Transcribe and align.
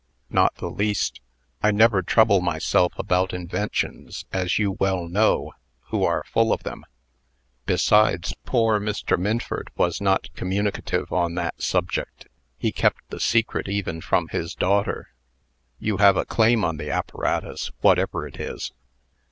"Not 0.31 0.55
the 0.55 0.71
least. 0.71 1.21
I 1.61 1.69
never 1.69 2.01
trouble 2.01 2.41
myself 2.41 2.91
about 2.97 3.33
inventions, 3.35 4.25
as 4.33 4.57
you 4.57 4.71
well 4.71 5.07
know, 5.07 5.51
who 5.89 6.03
are 6.03 6.23
full 6.23 6.51
of 6.51 6.63
them. 6.63 6.85
Besides, 7.67 8.33
poor 8.43 8.79
Mr. 8.79 9.15
Minford 9.19 9.69
was 9.77 10.01
not 10.01 10.33
communicative 10.33 11.13
on 11.13 11.35
that 11.35 11.61
subject. 11.61 12.27
He 12.57 12.71
kept 12.71 13.07
the 13.11 13.19
secret 13.19 13.67
even 13.67 14.01
from 14.01 14.29
his 14.29 14.55
daughter." 14.55 15.09
"You 15.77 15.97
have 15.97 16.17
a 16.17 16.25
claim 16.25 16.63
on 16.65 16.77
the 16.77 16.89
apparatus, 16.89 17.69
whatever 17.81 18.25
it 18.27 18.39
is." 18.39 18.71